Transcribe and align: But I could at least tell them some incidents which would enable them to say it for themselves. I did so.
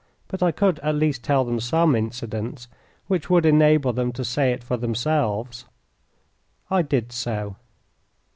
But 0.29 0.41
I 0.41 0.51
could 0.51 0.79
at 0.79 0.95
least 0.95 1.23
tell 1.23 1.45
them 1.45 1.59
some 1.59 1.95
incidents 1.95 2.67
which 3.05 3.29
would 3.29 3.45
enable 3.45 3.93
them 3.93 4.11
to 4.13 4.25
say 4.25 4.51
it 4.51 4.63
for 4.63 4.75
themselves. 4.75 5.65
I 6.71 6.81
did 6.81 7.11
so. 7.11 7.55